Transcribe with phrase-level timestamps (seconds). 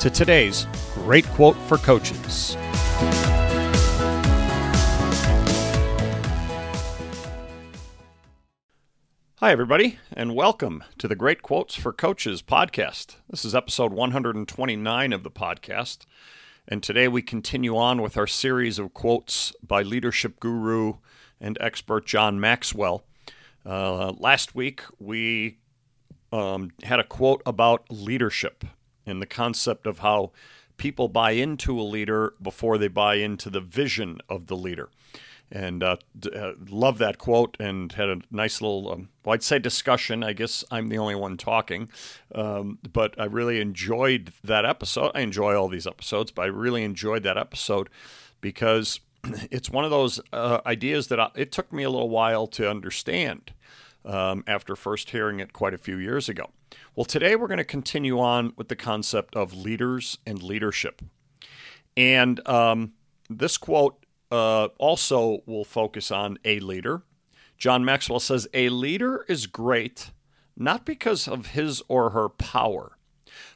[0.00, 2.56] to today's great quote for coaches.
[9.36, 13.16] Hi, everybody, and welcome to the Great Quotes for Coaches podcast.
[13.28, 16.06] This is episode 129 of the podcast.
[16.66, 20.94] And today we continue on with our series of quotes by leadership guru
[21.42, 23.04] and expert John Maxwell.
[23.66, 25.58] Uh, last week we
[26.32, 28.64] um, had a quote about leadership
[29.10, 30.30] and the concept of how
[30.76, 34.88] people buy into a leader before they buy into the vision of the leader.
[35.52, 35.96] And uh,
[36.34, 40.22] uh, love that quote and had a nice little, um, well, I'd say discussion.
[40.22, 41.90] I guess I'm the only one talking.
[42.34, 45.10] Um, but I really enjoyed that episode.
[45.14, 47.90] I enjoy all these episodes, but I really enjoyed that episode
[48.40, 49.00] because
[49.50, 52.70] it's one of those uh, ideas that I, it took me a little while to
[52.70, 53.52] understand
[54.04, 56.50] um, after first hearing it quite a few years ago.
[56.94, 61.02] Well, today we're going to continue on with the concept of leaders and leadership.
[61.96, 62.92] And um,
[63.28, 67.02] this quote uh, also will focus on a leader.
[67.58, 70.10] John Maxwell says, A leader is great
[70.60, 72.98] not because of his or her power,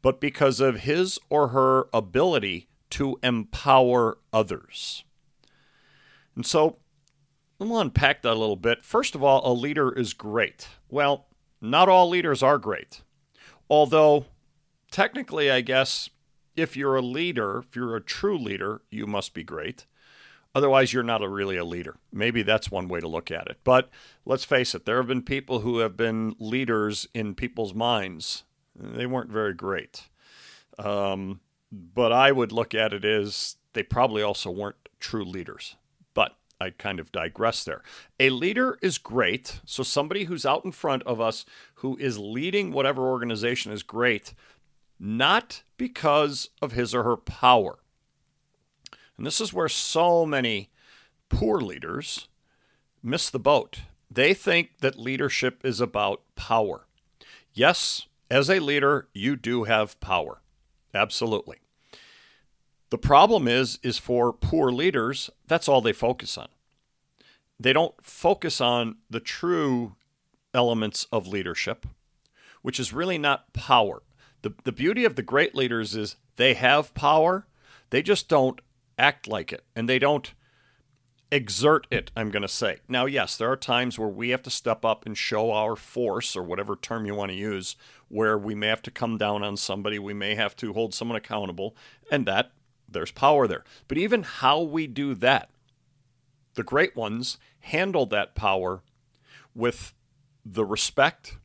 [0.00, 5.04] but because of his or her ability to empower others.
[6.34, 6.78] And so
[7.58, 8.82] we'll unpack that a little bit.
[8.82, 10.68] First of all, a leader is great.
[10.88, 11.26] Well,
[11.60, 13.02] not all leaders are great.
[13.68, 14.26] Although,
[14.90, 16.10] technically, I guess
[16.56, 19.86] if you're a leader, if you're a true leader, you must be great.
[20.54, 21.96] Otherwise, you're not a, really a leader.
[22.10, 23.58] Maybe that's one way to look at it.
[23.62, 23.90] But
[24.24, 28.44] let's face it, there have been people who have been leaders in people's minds.
[28.74, 30.08] They weren't very great.
[30.78, 31.40] Um,
[31.70, 35.76] but I would look at it as they probably also weren't true leaders.
[36.60, 37.82] I kind of digress there.
[38.18, 39.60] A leader is great.
[39.64, 41.44] So somebody who's out in front of us
[41.76, 44.32] who is leading whatever organization is great,
[44.98, 47.78] not because of his or her power.
[49.16, 50.70] And this is where so many
[51.28, 52.28] poor leaders
[53.02, 53.80] miss the boat.
[54.10, 56.86] They think that leadership is about power.
[57.52, 60.40] Yes, as a leader, you do have power.
[60.94, 61.58] Absolutely.
[62.90, 66.48] The problem is is for poor leaders, that's all they focus on.
[67.58, 69.96] They don't focus on the true
[70.54, 71.86] elements of leadership,
[72.62, 74.02] which is really not power.
[74.42, 77.46] The the beauty of the great leaders is they have power,
[77.90, 78.60] they just don't
[78.98, 80.32] act like it and they don't
[81.32, 82.78] exert it, I'm going to say.
[82.88, 86.36] Now, yes, there are times where we have to step up and show our force
[86.36, 87.76] or whatever term you want to use,
[88.08, 91.16] where we may have to come down on somebody, we may have to hold someone
[91.16, 91.74] accountable,
[92.10, 92.52] and that
[92.88, 93.64] there's power there.
[93.88, 95.50] But even how we do that,
[96.54, 98.82] the great ones handle that power
[99.54, 99.94] with
[100.44, 101.36] the respect,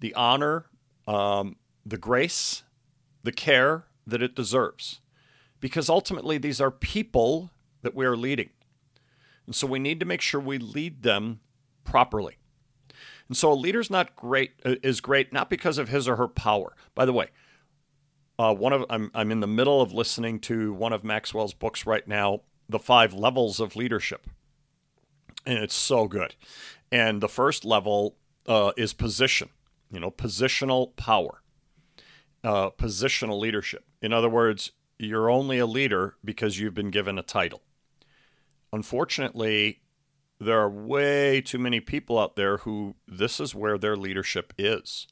[0.00, 0.66] the honor,
[1.06, 2.62] um, the grace,
[3.22, 5.00] the care that it deserves.
[5.60, 7.50] Because ultimately, these are people
[7.82, 8.50] that we are leading.
[9.46, 11.40] And so we need to make sure we lead them
[11.84, 12.36] properly.
[13.28, 16.28] And so a leader's not great uh, is great not because of his or her
[16.28, 16.74] power.
[16.94, 17.28] By the way,
[18.40, 21.84] uh, one of I'm I'm in the middle of listening to one of Maxwell's books
[21.84, 22.40] right now,
[22.70, 24.26] The Five Levels of Leadership,
[25.44, 26.36] and it's so good.
[26.90, 29.50] And the first level uh, is position,
[29.92, 31.42] you know, positional power,
[32.42, 33.84] uh, positional leadership.
[34.00, 37.60] In other words, you're only a leader because you've been given a title.
[38.72, 39.82] Unfortunately,
[40.40, 45.06] there are way too many people out there who this is where their leadership is.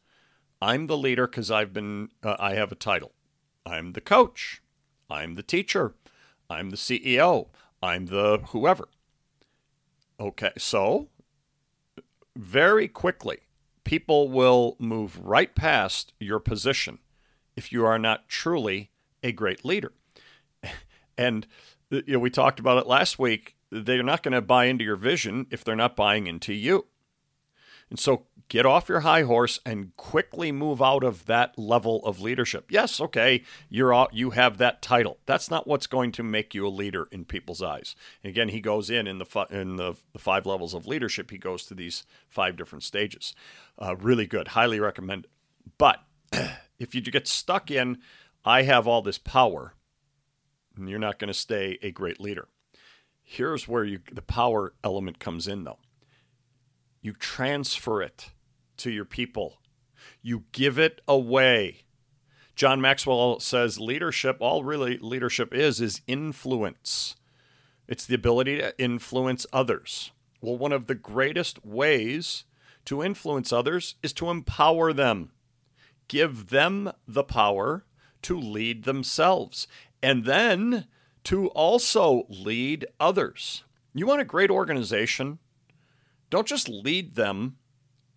[0.63, 3.13] I'm the leader because I've been uh, I have a title.
[3.69, 4.63] I'm the coach.
[5.11, 5.95] I'm the teacher.
[6.49, 7.49] I'm the CEO.
[7.83, 8.89] I'm the whoever.
[10.19, 11.09] Okay, so
[12.37, 13.39] very quickly,
[13.85, 16.99] people will move right past your position
[17.57, 18.91] if you are not truly
[19.23, 19.93] a great leader.
[21.21, 21.49] And
[21.91, 23.57] you know, we talked about it last week.
[23.73, 26.87] They're not going to buy into your vision if they're not buying into you.
[27.91, 32.21] And so get off your high horse and quickly move out of that level of
[32.21, 32.71] leadership.
[32.71, 35.19] Yes, okay, you're all, you have that title.
[35.27, 37.95] That's not what's going to make you a leader in people's eyes.
[38.23, 41.31] And again, he goes in in the in the, the five levels of leadership.
[41.31, 43.35] He goes to these five different stages.
[43.79, 45.27] Uh, really good, highly recommend.
[45.77, 46.01] But
[46.79, 47.99] if you get stuck in
[48.45, 49.75] I have all this power,
[50.79, 52.49] you're not going to stay a great leader.
[53.23, 55.79] Here's where you, the power element comes in, though.
[57.01, 58.31] You transfer it
[58.79, 59.59] to your people,
[60.23, 61.85] you give it away.
[62.55, 67.15] John Maxwell says leadership, all really leadership is, is influence.
[67.87, 70.11] It's the ability to influence others.
[70.41, 72.45] Well, one of the greatest ways
[72.85, 75.31] to influence others is to empower them,
[76.09, 77.85] give them the power
[78.23, 79.69] to lead themselves,
[80.03, 80.87] and then
[81.25, 83.65] to also lead others.
[83.95, 85.39] You want a great organization?
[86.31, 87.57] Don't just lead them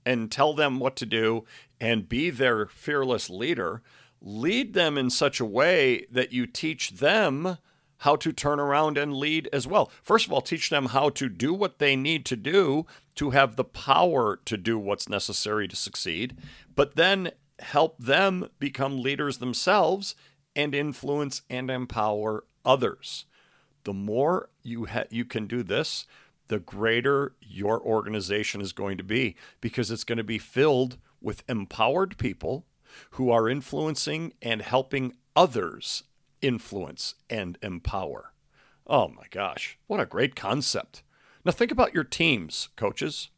[0.05, 1.45] and tell them what to do
[1.79, 3.81] and be their fearless leader.
[4.21, 7.57] Lead them in such a way that you teach them
[7.97, 9.91] how to turn around and lead as well.
[10.01, 13.55] First of all, teach them how to do what they need to do to have
[13.55, 16.35] the power to do what's necessary to succeed,
[16.75, 20.15] but then help them become leaders themselves
[20.55, 23.25] and influence and empower others.
[23.83, 26.07] The more you ha- you can do this,
[26.51, 31.45] the greater your organization is going to be because it's going to be filled with
[31.47, 32.65] empowered people
[33.11, 36.03] who are influencing and helping others
[36.41, 38.33] influence and empower.
[38.85, 41.03] Oh my gosh, what a great concept.
[41.45, 43.29] Now, think about your teams, coaches.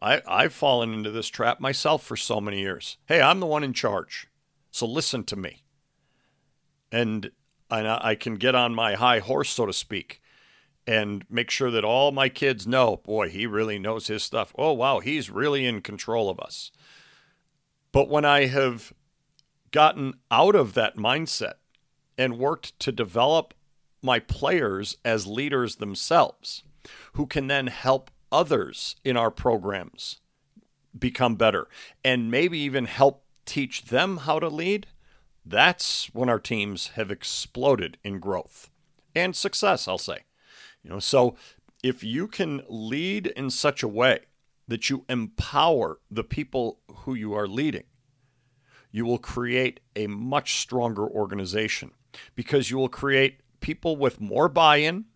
[0.00, 2.96] I, I've fallen into this trap myself for so many years.
[3.06, 4.26] Hey, I'm the one in charge,
[4.72, 5.62] so listen to me.
[6.90, 7.30] And,
[7.70, 10.20] and I can get on my high horse, so to speak,
[10.86, 14.52] and make sure that all my kids know boy, he really knows his stuff.
[14.56, 16.70] Oh, wow, he's really in control of us.
[17.92, 18.92] But when I have
[19.70, 21.54] gotten out of that mindset
[22.16, 23.54] and worked to develop
[24.02, 26.64] my players as leaders themselves
[27.14, 30.20] who can then help others in our programs
[30.98, 31.68] become better
[32.04, 34.86] and maybe even help teach them how to lead,
[35.44, 38.70] that's when our teams have exploded in growth
[39.14, 40.20] and success, I'll say.
[40.82, 41.36] You know, so
[41.82, 44.20] if you can lead in such a way
[44.68, 47.84] that you empower the people who you are leading,
[48.90, 51.92] you will create a much stronger organization
[52.34, 55.06] because you will create people with more buy-in,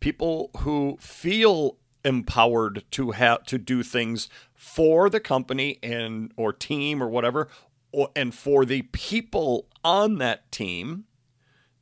[0.00, 7.02] people who feel empowered to have to do things for the company and or team
[7.02, 7.48] or whatever
[7.92, 11.04] or, and for the people on that team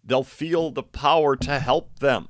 [0.03, 2.29] they'll feel the power to help them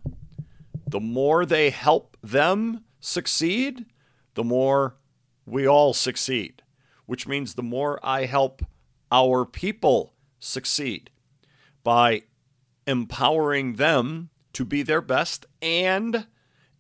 [0.87, 3.87] the more they help them succeed
[4.35, 4.97] the more
[5.45, 6.63] we all succeed
[7.07, 8.63] which means the more i help
[9.11, 11.11] our people succeed
[11.85, 12.23] by
[12.87, 16.27] empowering them to be their best and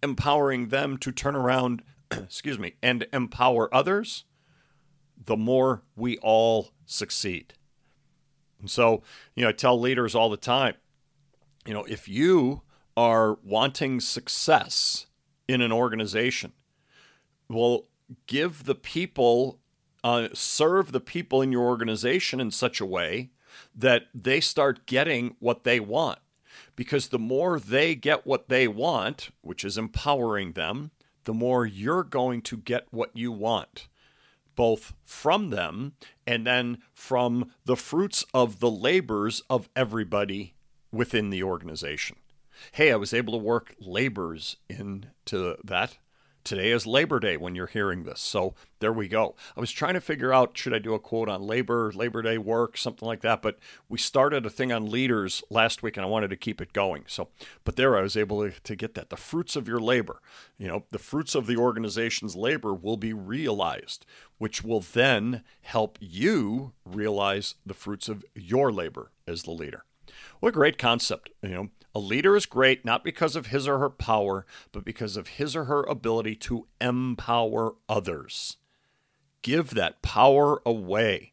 [0.02, 4.24] empowering them to turn around, excuse me, and empower others,
[5.22, 7.54] the more we all succeed.
[8.60, 9.02] And so,
[9.34, 10.74] you know, I tell leaders all the time,
[11.66, 12.62] you know, if you
[12.96, 15.06] are wanting success
[15.48, 16.52] in an organization,
[17.48, 17.84] well,
[18.26, 19.60] give the people
[20.04, 23.30] uh, serve the people in your organization in such a way
[23.74, 26.20] that they start getting what they want.
[26.76, 30.90] Because the more they get what they want, which is empowering them,
[31.24, 33.88] the more you're going to get what you want,
[34.54, 35.94] both from them
[36.26, 40.54] and then from the fruits of the labors of everybody
[40.92, 42.16] within the organization.
[42.72, 45.98] Hey, I was able to work labors into that
[46.46, 48.20] Today is Labor Day when you're hearing this.
[48.20, 49.34] So there we go.
[49.56, 52.38] I was trying to figure out should I do a quote on labor, Labor Day
[52.38, 53.42] work, something like that.
[53.42, 53.58] But
[53.88, 57.02] we started a thing on leaders last week and I wanted to keep it going.
[57.08, 57.30] So,
[57.64, 59.10] but there I was able to, to get that.
[59.10, 60.22] The fruits of your labor,
[60.56, 64.06] you know, the fruits of the organization's labor will be realized,
[64.38, 69.84] which will then help you realize the fruits of your labor as the leader.
[70.40, 71.30] What a great concept.
[71.42, 75.16] You know, a leader is great not because of his or her power, but because
[75.16, 78.58] of his or her ability to empower others.
[79.42, 81.32] Give that power away.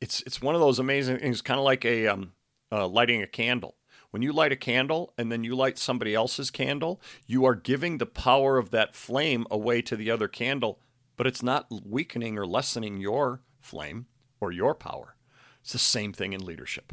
[0.00, 2.32] It's it's one of those amazing things, kind of like a um,
[2.70, 3.76] uh, lighting a candle.
[4.10, 7.98] When you light a candle and then you light somebody else's candle, you are giving
[7.98, 10.80] the power of that flame away to the other candle,
[11.16, 14.06] but it's not weakening or lessening your flame
[14.40, 15.16] or your power.
[15.62, 16.92] It's the same thing in leadership.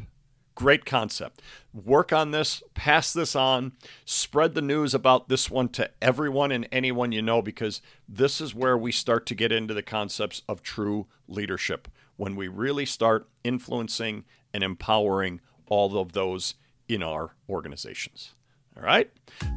[0.58, 1.40] Great concept.
[1.72, 3.74] Work on this, pass this on,
[4.04, 8.56] spread the news about this one to everyone and anyone you know, because this is
[8.56, 11.86] where we start to get into the concepts of true leadership.
[12.16, 16.54] When we really start influencing and empowering all of those
[16.88, 18.34] in our organizations.
[18.76, 19.08] All right?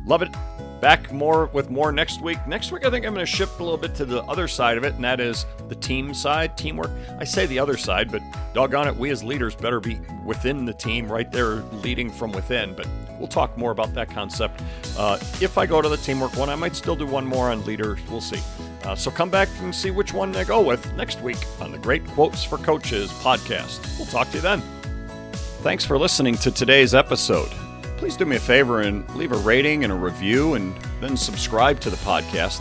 [0.05, 0.71] Love it.
[0.82, 2.40] Back more with more next week.
[2.48, 4.78] Next week, I think I'm going to shift a little bit to the other side
[4.78, 6.90] of it, and that is the team side, teamwork.
[7.20, 8.24] I say the other side, but
[8.56, 12.74] doggone it, we as leaders better be within the team, right there, leading from within.
[12.74, 12.88] But
[13.20, 14.60] we'll talk more about that concept.
[14.98, 17.64] Uh, if I go to the teamwork one, I might still do one more on
[17.64, 18.00] leaders.
[18.10, 18.42] We'll see.
[18.84, 21.78] Uh, so come back and see which one I go with next week on the
[21.78, 24.00] Great Quotes for Coaches podcast.
[24.00, 24.64] We'll talk to you then.
[25.62, 27.52] Thanks for listening to today's episode
[28.01, 31.79] please do me a favor and leave a rating and a review and then subscribe
[31.79, 32.60] to the podcast.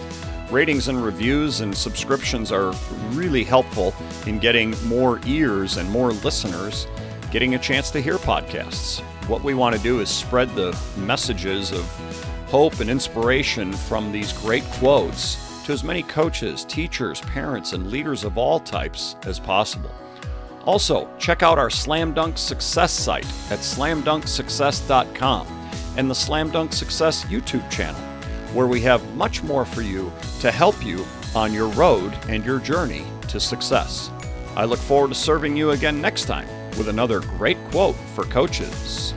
[0.50, 2.74] Ratings and reviews and subscriptions are
[3.12, 3.94] really helpful
[4.26, 6.86] in getting more ears and more listeners
[7.30, 9.00] getting a chance to hear podcasts.
[9.28, 11.86] What we want to do is spread the messages of
[12.48, 18.24] hope and inspiration from these great quotes to as many coaches, teachers, parents, and leaders
[18.24, 19.90] of all types as possible.
[20.64, 25.46] Also, check out our Slam Dunk Success site at slamdunksuccess.com
[25.96, 28.00] and the Slam Dunk Success YouTube channel,
[28.52, 32.58] where we have much more for you to help you on your road and your
[32.58, 34.10] journey to success.
[34.56, 39.14] I look forward to serving you again next time with another great quote for coaches.